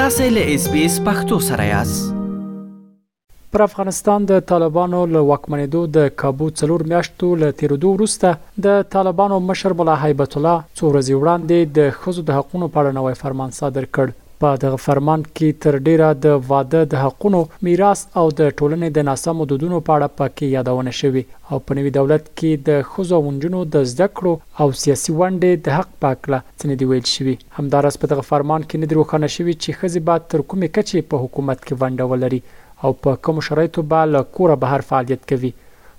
تاسو 0.00 0.26
له 0.36 0.44
اس 0.54 0.64
بي 0.72 0.82
اس 0.88 0.94
پختو 1.06 1.36
سره 1.48 1.64
یاست 1.64 2.12
پر 3.54 3.60
افغانستان 3.64 4.28
د 4.30 4.38
طالبانو 4.52 5.00
له 5.14 5.22
وکمنېدو 5.30 5.82
د 5.96 6.08
کابو 6.22 6.48
څلور 6.60 6.84
میاشتو 6.92 7.28
له 7.42 7.50
تیرېدو 7.62 7.88
وروسته 7.96 8.30
د 8.68 8.86
طالبانو 8.94 9.40
مشر 9.50 9.74
مولا 9.80 9.96
هیبت 10.04 10.38
الله 10.38 10.64
څو 10.76 10.84
ورځې 10.92 11.14
وړاندې 11.20 11.58
د 11.80 11.92
خزو 12.00 12.26
د 12.28 12.38
حقونو 12.40 12.70
په 12.72 12.78
اړه 12.82 12.96
نوې 13.00 13.14
فرمان 13.24 13.54
صادر 13.58 13.90
کړ 13.98 14.06
په 14.42 14.58
دغه 14.60 14.76
فرمان 14.82 15.22
کې 15.38 15.56
تر 15.62 15.76
ډیره 15.86 16.06
د 16.26 16.36
واده 16.50 16.80
د 16.92 17.00
حقونو 17.06 17.40
میراث 17.66 18.04
او 18.20 18.24
د 18.38 18.48
ټولنې 18.60 18.88
د 18.98 19.06
ناسمو 19.08 19.46
دودونو 19.50 19.80
په 19.88 19.96
اړه 19.96 20.08
پکې 20.18 20.54
یادونه 20.56 20.92
شوې 21.00 21.22
او 21.50 21.58
په 21.66 21.76
نوي 21.78 21.92
دولت 21.98 22.24
کې 22.28 22.64
د 22.68 22.86
خزو 22.92 23.18
ونجونو 23.26 23.60
د 23.74 23.84
زده 23.92 24.08
کړو 24.16 24.32
او 24.60 24.68
سیاسي 24.84 25.12
ونډې 25.18 25.62
د 25.66 25.76
حق 25.78 25.90
پاکله 26.06 26.38
څنګه 26.60 26.76
دی 26.82 26.88
ویل 26.92 27.06
شوی 27.14 27.36
همدارس 27.58 28.00
په 28.04 28.12
دغه 28.14 28.28
فرمان 28.30 28.66
کې 28.70 28.84
نه 28.84 28.92
دروخانه 28.94 29.32
شوی 29.36 29.54
چې 29.62 29.78
خزي 29.82 30.02
بعد 30.10 30.28
تر 30.34 30.46
کومه 30.52 30.68
کچې 30.78 31.06
په 31.12 31.24
حکومت 31.24 31.58
کې 31.62 31.78
ونډه 31.80 32.12
ولري 32.12 32.40
او 32.86 32.96
په 33.06 33.22
کوم 33.28 33.44
شرایطو 33.50 33.86
به 33.92 34.06
له 34.14 34.28
کوره 34.38 34.58
بهر 34.64 34.88
فعالیت 34.92 35.28
کوي 35.34 35.52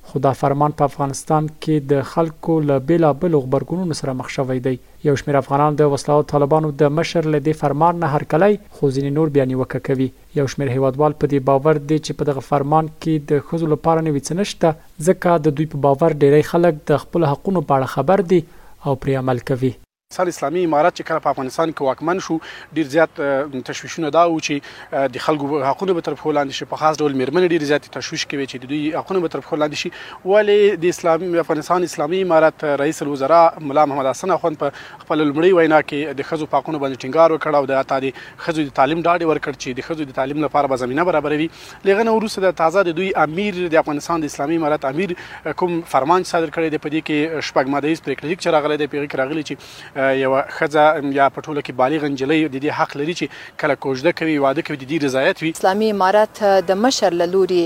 خدا 0.10 0.32
فرمان 0.42 0.72
په 0.80 0.84
افغانستان 0.92 1.48
کې 1.64 1.76
د 1.92 2.06
خلکو 2.12 2.54
له 2.70 2.78
بیلابل 2.92 3.36
خبرګونونو 3.44 3.94
سره 4.00 4.16
مخ 4.22 4.28
شوی 4.36 4.58
دی 4.68 4.74
یو 5.08 5.14
شمېر 5.22 5.36
افغانان 5.42 5.72
د 5.82 5.92
وسلو 5.94 6.18
طالبانو 6.32 6.72
د 6.82 6.94
مشر 7.00 7.28
له 7.34 7.40
دې 7.46 7.54
فرمان 7.62 7.94
نه 8.06 8.10
هرکلی 8.16 8.52
خو 8.76 8.84
ځینې 8.96 9.10
نور 9.18 9.28
بیا 9.36 9.46
نیوکه 9.52 9.80
کوي 9.90 10.08
یو 10.40 10.46
شمېر 10.54 10.70
هیوادوال 10.80 11.18
په 11.22 11.26
دې 11.34 11.40
باور 11.52 11.76
دي 11.92 11.98
چې 12.06 12.12
په 12.22 12.28
دغه 12.32 12.46
فرمان 12.50 12.86
کې 12.96 13.30
د 13.34 13.48
خزو 13.52 13.72
لپاره 13.76 14.06
نوې 14.08 14.22
څنشته 14.28 14.70
ځکه 15.12 15.32
د 15.46 15.58
دوی 15.62 15.68
په 15.76 15.86
باور 15.86 16.10
ډېری 16.22 16.44
خلک 16.52 16.76
د 16.92 17.06
خپل 17.06 17.30
حقونو 17.32 17.66
په 17.70 17.74
اړه 17.80 17.96
خبر 17.96 18.26
دي 18.34 18.42
او 18.86 18.92
پرې 19.00 19.24
عمل 19.24 19.44
کوي 19.52 19.74
سال 20.16 20.28
اسلامي 20.34 20.64
امارات 20.70 20.96
چې 21.00 21.08
کله 21.10 21.24
په 21.26 21.34
افغانستان 21.34 21.72
کې 21.72 21.88
واکمن 21.90 22.22
شو 22.24 22.36
ډیر 22.78 22.88
زیات 22.94 23.20
تشویشونه 23.68 24.10
دا 24.16 24.24
و 24.32 24.40
چې 24.48 25.04
د 25.14 25.22
خلکو 25.28 25.60
حقونه 25.68 25.94
به 26.00 26.06
طرف 26.08 26.24
هولاند 26.26 26.56
شي 26.58 26.66
په 26.72 26.82
خاص 26.82 26.98
ډول 27.02 27.14
میرمنې 27.20 27.54
ډیر 27.54 27.66
زیات 27.70 27.86
تشویش 27.98 28.26
کوي 28.34 28.48
چې 28.52 28.64
د 28.64 28.72
دوی 28.72 28.80
حقونه 28.96 29.22
به 29.26 29.34
طرف 29.36 29.48
هولاند 29.52 29.78
شي 29.82 29.92
ولی 30.34 30.58
د 30.86 30.92
اسلامي 30.96 31.30
افغانستان 31.44 31.86
اسلامي 31.90 32.20
امارات 32.26 32.66
رئیس 32.84 33.00
الوزرا 33.06 33.40
مولا 33.70 33.86
محمد 33.94 34.10
حسن 34.12 34.34
اخوند 34.38 34.60
په 34.66 34.82
خپل 35.06 35.24
لمړی 35.26 35.58
وینا 35.62 35.80
کې 35.86 36.20
د 36.22 36.28
خزو 36.34 36.50
حقونو 36.54 36.84
باندې 36.84 37.08
ټینګار 37.08 37.38
وکړ 37.38 37.56
او 37.62 37.72
د 37.72 37.82
اتا 37.86 38.02
د 38.08 38.22
خزو 38.48 38.68
د 38.72 38.76
تعلیم 38.82 39.06
ډاډ 39.08 39.32
ورکړ 39.32 39.56
چې 39.60 39.80
د 39.80 39.90
خزو 39.92 40.10
د 40.12 40.20
تعلیم 40.20 40.44
لپاره 40.48 40.74
به 40.74 40.80
زمينه 40.84 41.08
برابروي 41.12 41.50
لغنه 41.92 42.18
وروسته 42.20 42.46
د 42.50 42.58
تازه 42.66 42.86
د 42.92 43.00
دوی 43.02 43.10
امیر 43.26 43.64
د 43.78 43.84
افغانستان 43.86 44.28
د 44.28 44.34
اسلامي 44.36 44.60
امارات 44.64 44.90
امیر 44.92 45.16
کوم 45.64 45.82
فرمان 45.96 46.30
صادر 46.36 46.54
کړی 46.58 46.76
دی 46.76 46.84
په 46.90 46.96
دې 46.98 47.10
کې 47.10 47.50
شپږ 47.50 47.74
ماده 47.78 47.88
ایز 47.96 48.06
پریکړه 48.06 48.46
چې 48.46 48.58
راغلی 48.60 48.80
دی 48.86 48.92
پیغام 48.98 49.20
راغلی 49.24 49.44
چې 49.50 50.00
یو 50.02 50.34
خځه 50.58 50.84
یا 51.20 51.26
په 51.34 51.40
ټوله 51.46 51.62
کې 51.66 51.74
بالغ 51.82 52.02
نجلۍ 52.14 52.40
د 52.44 52.56
دې 52.64 52.72
حق 52.80 52.92
لري 53.00 53.14
چې 53.20 53.26
کله 53.64 53.74
کوژده 53.86 54.12
کوي 54.20 54.38
واده 54.46 54.62
کوي 54.68 54.78
د 54.78 54.84
دې 54.92 54.98
رضایت 55.06 55.38
وي 55.44 55.50
اسلامي 55.56 55.88
امارات 55.96 56.36
د 56.70 56.78
مشر 56.86 57.12
لوري 57.34 57.64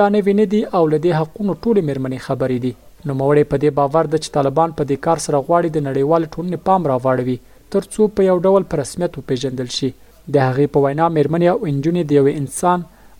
دا 0.00 0.08
نه 0.16 0.26
ویني 0.30 0.48
دي 0.56 0.64
او 0.64 0.82
لدې 0.88 1.20
حقونو 1.22 1.58
ټول 1.62 1.84
مرمنې 1.84 2.26
خبرې 2.26 2.66
دي 2.66 2.74
نو 3.08 3.18
موري 3.22 3.46
په 3.54 3.62
دې 3.62 3.78
باور 3.80 4.10
د 4.16 4.26
طالبان 4.40 4.76
په 4.80 4.90
دې 4.90 5.08
کار 5.08 5.24
سره 5.28 5.44
غواړي 5.46 5.78
د 5.78 5.88
نړیوال 5.90 6.30
ټولنې 6.32 6.68
پام 6.70 6.90
راواړوي 6.94 7.38
ترڅو 7.74 8.02
په 8.14 8.20
یو 8.30 8.36
ډول 8.46 8.62
پر 8.70 8.78
رسمیت 8.84 9.12
وپیژندل 9.18 9.68
شي 9.76 9.88
د 10.34 10.36
هغې 10.48 10.66
په 10.74 10.78
وینا 10.84 11.06
مېرمنې 11.16 11.46
او 11.52 11.58
انجونې 11.70 12.02
د 12.06 12.10
یو 12.18 12.26
انسان 12.40 12.78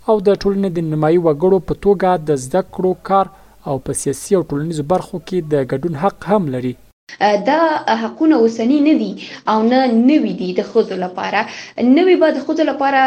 او 0.08 0.16
د 0.26 0.28
ټولنې 0.42 0.70
د 0.72 0.78
نمایي 0.92 1.18
وګړو 1.26 1.58
په 1.68 1.74
توګه 1.84 2.08
د 2.28 2.44
زده 2.44 2.62
کړو 2.74 2.92
کار 3.08 3.26
او 3.68 3.76
په 3.86 3.90
سیاسي 4.02 4.32
او 4.38 4.42
ټولنیزو 4.50 4.84
برخو 4.94 5.16
کې 5.26 5.38
د 5.52 5.66
ګډون 5.72 5.94
حق 6.02 6.18
هم 6.32 6.42
لري 6.54 6.74
دا 7.20 7.58
حقونه 7.88 8.36
اوسنی 8.36 8.80
نه 8.80 8.92
دي 8.94 9.16
او 9.48 9.62
نه 9.62 9.86
نوي 9.86 10.32
دي 10.32 10.52
د 10.52 10.60
خزو 10.62 10.94
لپاره 10.96 11.46
نوي 11.80 12.16
به 12.16 12.30
د 12.30 12.38
خزو 12.46 12.62
لپاره 12.62 13.00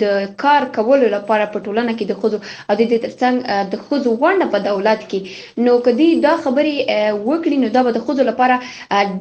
د 0.04 0.28
کار 0.44 0.66
کولو 0.80 1.08
لپاره 1.16 1.46
په 1.56 1.60
ټولنه 1.68 1.96
کې 1.98 2.06
د 2.12 2.14
خزو 2.22 2.40
او 2.70 2.76
د 2.76 2.84
دې 2.92 2.98
ترڅنګ 3.06 3.36
د 3.76 3.82
خزو 3.90 4.16
ونډه 4.22 4.46
په 4.54 4.58
دولت 4.70 5.02
کې 5.12 5.20
نو 5.68 5.78
کدی 5.90 6.10
دا 6.28 6.36
خبري 6.46 6.76
وکړي 6.80 7.58
نو 7.64 7.68
دا 7.80 7.84
به 7.84 7.92
د 7.92 8.00
خزو 8.10 8.24
لپاره 8.32 8.60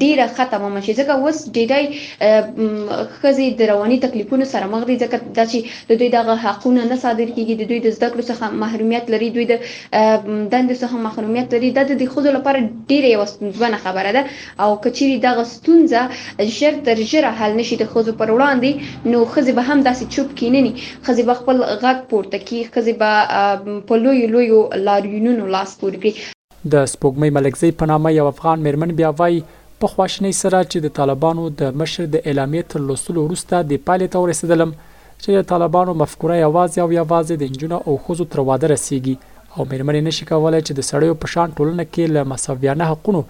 ډیره 0.02 0.26
ختمه 0.40 0.80
شي 0.88 0.94
ځکه 1.00 1.10
اوس 1.10 1.44
ډیری 1.50 3.14
خزي 3.22 3.50
د 3.58 3.62
رواني 3.72 3.98
تکلیفونو 4.06 4.44
سره 4.54 4.66
مخ 4.72 4.82
دي 4.90 4.96
ځکه 5.02 5.18
دا 5.38 5.44
چې 5.52 5.90
د 5.90 5.98
دوی 6.02 6.08
دغه 6.14 6.34
حقونه 6.46 6.82
نه 6.90 6.98
صادر 7.04 7.28
کیږي 7.36 7.54
د 7.60 7.62
دوی 7.70 7.80
د 7.86 7.96
زده 7.96 8.08
کړو 8.12 8.26
څخه 8.30 8.60
محرومیت 8.62 9.10
لري 9.14 9.30
دوی 9.36 9.46
د 9.52 9.54
دندې 9.62 10.76
څخه 10.82 10.96
محرومیت 11.06 11.48
لري 11.56 11.70
دا 11.78 11.84
د 12.02 12.04
خود 12.14 12.28
لپاره 12.36 12.60
ډیره 12.90 13.10
یو 13.14 13.26
ستونزمنه 13.32 13.80
خبره 13.86 14.12
ده 14.18 14.22
او 14.66 14.70
کچيري 14.86 15.18
دغه 15.26 15.46
ستونزه 15.54 16.46
ژر 16.58 16.78
تر 16.90 17.02
ژره 17.12 17.32
حل 17.42 17.58
نشي 17.62 17.80
د 17.82 17.90
خود 17.94 18.12
پر 18.22 18.34
وړاندې 18.36 19.16
نو 19.16 19.24
خزي 19.34 19.56
به 19.60 19.70
هم 19.72 19.84
داسې 19.88 20.18
چوپ 20.18 20.38
کینني 20.42 20.74
خزي 21.08 21.26
به 21.30 21.40
خپل 21.42 21.64
غږ 21.66 22.06
پورته 22.12 22.44
کی 22.50 22.62
خزي 22.78 22.96
به 23.02 23.50
په 23.90 24.02
لوی 24.06 24.24
لوی 24.36 24.50
لاریونونو 24.88 25.50
لاس 25.58 25.76
پورې 25.82 26.04
کړي 26.04 26.72
د 26.72 26.88
سپوږمۍ 26.94 27.36
ملکزي 27.38 27.72
په 27.82 27.92
نامه 27.94 28.16
یو 28.20 28.30
افغان 28.34 28.62
مرمن 28.68 28.94
بیا 29.00 29.10
وایي 29.20 29.42
په 29.84 29.92
خواشنۍ 29.94 30.32
سره 30.42 30.58
چې 30.72 30.78
د 30.84 30.90
طالبانو 30.98 31.42
د 31.62 31.78
مشر 31.80 32.04
د 32.12 32.16
اعلامیې 32.30 32.68
تر 32.74 32.82
لوستلو 32.90 33.24
وروسته 33.24 33.56
د 33.72 33.80
پالې 33.88 34.06
ته 34.12 34.22
ورسېدلم 34.24 34.70
چې 34.92 35.38
د 35.38 35.46
طالبانو 35.52 35.96
مفکوره 36.02 36.36
یوازې 36.42 36.78
او 36.84 36.90
یوازې 36.98 37.36
د 37.42 37.50
انجونو 37.50 37.78
او 37.88 37.92
ښځو 38.04 38.28
تر 38.34 38.40
واده 38.50 38.70
رسیږي 38.74 39.14
او 39.54 39.66
مېرمنې 39.72 40.02
نشي 40.08 40.28
کولای 40.30 40.62
چې 40.66 40.72
د 40.78 40.86
سړیو 40.90 41.18
په 41.24 41.32
شان 41.34 41.52
ټولنه 41.58 41.84
کې 41.92 42.14
له 42.16 42.22
مساویانه 42.32 42.88
حقونو 42.92 43.20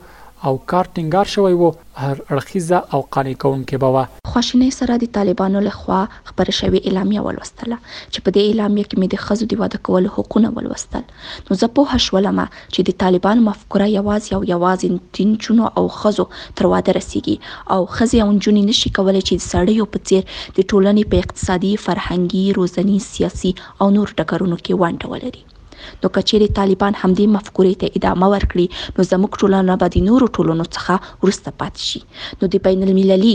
او 0.49 0.57
کار 0.71 0.87
ټینګار 0.97 1.27
شوی 1.35 1.55
وو 1.61 1.69
هر 2.03 2.17
اړخیزه 2.33 2.79
او 2.97 2.99
قانع 3.15 3.31
کوونکې 3.43 3.81
به 3.85 3.89
و 3.95 4.35
خوشینۍ 4.35 4.69
سره 4.79 4.99
د 5.03 5.09
طالبانو 5.17 5.63
لخوا 5.67 6.01
خبر 6.29 6.51
شوی 6.59 6.81
اعلامیه 6.89 7.25
ولوستله 7.25 7.79
چې 7.79 8.23
په 8.27 8.35
دې 8.35 8.43
اعلامیه 8.49 8.85
کې 8.91 8.97
مې 9.01 9.09
د 9.15 9.23
خزو 9.25 9.49
د 9.53 9.61
واده 9.63 9.81
کولو 9.89 10.13
حقونه 10.19 10.53
ولوستل 10.59 11.49
نو 11.49 11.59
زه 11.63 11.71
په 11.79 11.95
هشولمه 11.97 12.45
چې 12.75 12.87
د 12.91 12.99
طالبانو 13.05 13.47
مفکوره 13.49 13.89
یوازې 13.95 14.39
او 14.39 14.47
یوازې 14.53 15.13
تینچونو 15.19 15.73
او 15.81 15.85
خزو 15.99 16.29
تر 16.61 16.71
واده 16.75 16.97
رسیږي 17.01 17.75
او 17.79 17.91
خزي 17.97 18.23
او 18.27 18.31
جنونی 18.47 18.65
نشي 18.71 18.95
کولای 19.01 19.25
چې 19.25 19.49
سړیو 19.51 19.91
په 19.97 20.07
څیر 20.07 20.31
د 20.31 20.71
ټولنې 20.71 21.13
په 21.15 21.25
اقتصادي، 21.27 21.75
فرهنګي، 21.89 22.63
روزنی، 22.63 22.99
سیاسي 23.11 23.55
او 23.81 23.91
نور 23.99 24.17
ټکرونو 24.23 24.63
کې 24.65 24.83
وانټول 24.85 25.27
لري 25.29 25.45
نو 26.05 26.09
کچېری 26.19 26.49
طالبان 26.61 26.99
همدې 27.03 27.27
مفکورې 27.37 27.73
ته 27.81 27.93
ادامه 28.01 28.27
ورکړي 28.35 28.67
نو 28.97 29.09
زموږ 29.13 29.31
ټولنه 29.43 29.75
به 29.83 29.87
د 29.97 30.05
نورو 30.09 30.27
ټولنو 30.37 30.67
څخه 30.71 31.27
ورسته 31.27 31.51
پاتې 31.63 31.91
شي 31.91 32.01
نو 32.43 32.51
د 32.55 32.65
بین 32.69 32.81
المللي 32.89 33.35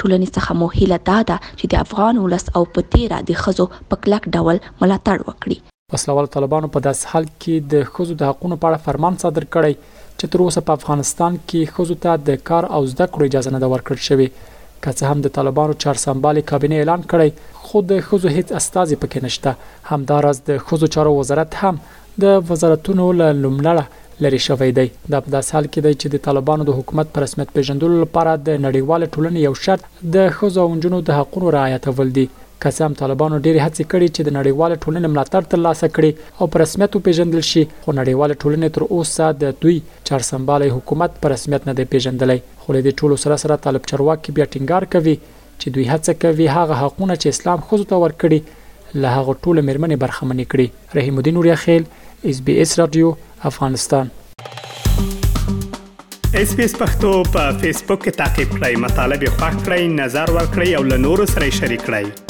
ټولنې 0.00 0.28
څخه 0.36 0.58
مو 0.62 0.68
هیله 0.76 0.98
دا 1.10 1.18
ده 1.30 1.38
چې 1.58 1.72
د 1.74 1.84
افغان 1.86 2.22
ولس 2.24 2.46
او 2.60 2.64
په 2.78 2.88
تیرا 2.96 3.18
د 3.30 3.40
خزو 3.44 3.66
په 3.90 4.02
کلک 4.06 4.28
ډول 4.36 4.60
ملاتړ 4.80 5.28
وکړي 5.28 5.56
وسلوال 5.94 6.28
طالبانو 6.38 6.70
په 6.74 6.84
داس 6.88 7.04
حال 7.12 7.28
کې 7.30 7.72
د 7.76 7.92
خزو 7.96 8.18
د 8.22 8.30
حقونو 8.32 8.60
په 8.64 8.70
اړه 8.72 8.86
فرمان 8.88 9.20
صادر 9.24 9.46
کړی 9.56 9.92
چې 9.92 10.34
تر 10.34 10.44
اوسه 10.44 10.66
په 10.70 10.80
افغانستان 10.80 11.40
کې 11.40 11.76
خزو 11.76 11.96
ته 12.06 12.18
د 12.30 12.42
کار 12.50 12.70
او 12.78 12.82
زده 12.92 13.08
کړو 13.08 13.30
اجازه 13.30 13.54
نه 13.56 13.62
ده 13.64 13.72
ورکړل 13.74 14.06
شوې 14.08 14.54
که 14.82 14.90
څه 14.98 15.04
هم 15.10 15.18
د 15.22 15.26
طالبانو 15.36 15.74
چارسنبالي 15.82 16.42
کابینه 16.50 16.74
اعلان 16.80 17.02
کړی 17.12 17.30
خو 17.66 17.76
د 17.90 18.02
خزو 18.06 18.28
هیڅ 18.36 18.48
استازي 18.60 18.96
پکې 19.02 19.20
نشته 19.26 19.54
همدارس 19.92 20.42
د 20.48 20.58
خزو 20.68 20.86
چارو 20.94 21.14
وزارت 21.20 21.54
هم 21.60 21.80
د 22.24 22.38
وزارتونو 22.50 23.06
له 23.20 23.28
لمړه 23.42 23.84
لري 24.24 24.40
شوې 24.46 24.70
دی 24.78 24.86
دا 25.12 25.18
په 25.24 25.30
داس 25.34 25.46
حال 25.54 25.66
کې 25.72 25.80
دی 25.86 25.92
چې 26.00 26.06
د 26.12 26.16
طالبانو 26.26 26.62
د 26.68 26.78
حکومت 26.78 27.06
پر 27.14 27.22
رسمیت 27.26 27.48
پیژندلو 27.56 27.94
لپاره 28.04 28.32
د 28.46 28.58
نړیوال 28.66 29.02
ټولنې 29.12 29.46
یو 29.48 29.54
شرط 29.64 29.82
د 30.16 30.28
خزو 30.36 30.60
او 30.66 30.74
نجونو 30.76 31.00
د 31.08 31.18
حقوقو 31.20 31.50
رعایت 31.58 31.84
ول 31.88 32.12
دي 32.18 32.26
که 32.62 32.70
څه 32.76 32.84
هم 32.88 32.94
طالبانو 33.00 33.36
ډېری 33.44 33.60
هڅې 33.66 33.82
کړې 33.92 34.08
چې 34.16 34.20
د 34.26 34.30
نړیواله 34.38 34.80
ټولنې 34.84 35.08
ملاتړ 35.14 35.42
ترلاسه 35.52 35.90
کړي 35.96 36.10
او 36.38 36.44
په 36.52 36.62
رسمیت 36.62 36.92
وپیژندل 36.96 37.42
شي 37.50 37.62
خو 37.84 37.90
نړیواله 38.00 38.40
ټولنې 38.42 38.68
تر 38.76 38.82
اوسه 38.94 39.26
د 39.42 39.56
دوی 39.62 39.76
چارسمبالي 40.10 40.68
حکومت 40.76 41.18
په 41.24 41.32
رسمیت 41.34 41.66
نه 41.70 41.74
دی 41.80 41.86
پیژندلی 41.94 42.38
خو 42.62 42.76
له 42.76 42.82
دې 42.86 42.98
ټولو 43.02 43.20
سره 43.24 43.38
سره 43.44 43.60
طالب 43.66 43.88
چرواکي 43.92 44.36
بیا 44.38 44.46
ټینګار 44.54 44.88
کوي 44.96 45.16
چې 45.60 45.74
دوی 45.76 45.84
هڅه 45.92 46.18
کوي 46.24 46.48
هغه 46.56 46.80
حقونه 46.84 47.18
چې 47.20 47.36
اسلام 47.36 47.64
خو 47.68 47.82
ته 47.92 48.02
ورکړي 48.04 49.02
له 49.04 49.14
هغه 49.18 49.38
ټولو 49.44 49.66
میرمنې 49.70 50.04
برخمنې 50.04 50.52
کړي 50.54 51.00
رحیم 51.00 51.22
الدین 51.24 51.40
اوریا 51.42 51.56
خیل 51.66 51.88
اس 52.32 52.40
بي 52.48 52.54
اس 52.66 52.78
رادیو 52.82 53.12
افغانستان 53.52 54.14
اس 56.40 56.54
پی 56.56 56.64
اس 56.64 56.72
پختو 56.78 57.12
په 57.36 57.60
فیسبوک 57.60 58.00
کې 58.06 58.22
تا 58.22 58.32
کې 58.36 58.56
پلی 58.56 58.80
مطلب 58.86 59.28
یو 59.28 59.34
فاک 59.42 59.58
کړئ 59.64 59.98
نظر 60.04 60.34
ور 60.38 60.52
کړئ 60.54 60.78
او 60.80 60.86
له 60.92 61.04
نورو 61.08 61.28
سره 61.36 61.52
شریک 61.62 61.90
کړئ 61.90 62.25